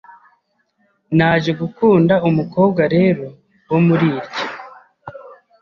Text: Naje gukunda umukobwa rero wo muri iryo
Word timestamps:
Naje 1.17 1.51
gukunda 1.61 2.13
umukobwa 2.29 2.81
rero 2.95 3.25
wo 3.69 3.79
muri 3.87 4.05
iryo 4.17 4.41